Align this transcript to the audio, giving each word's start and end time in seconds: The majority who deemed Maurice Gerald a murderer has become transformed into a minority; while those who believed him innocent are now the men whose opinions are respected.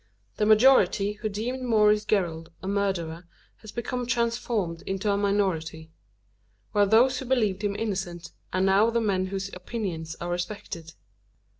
The 0.37 0.47
majority 0.47 1.11
who 1.13 1.29
deemed 1.29 1.61
Maurice 1.61 2.05
Gerald 2.05 2.49
a 2.63 2.67
murderer 2.67 3.27
has 3.57 3.71
become 3.71 4.07
transformed 4.07 4.81
into 4.87 5.11
a 5.11 5.15
minority; 5.15 5.91
while 6.71 6.87
those 6.87 7.19
who 7.19 7.25
believed 7.25 7.61
him 7.63 7.75
innocent 7.75 8.31
are 8.51 8.61
now 8.61 8.89
the 8.89 8.99
men 8.99 9.27
whose 9.27 9.51
opinions 9.53 10.15
are 10.19 10.31
respected. 10.31 10.93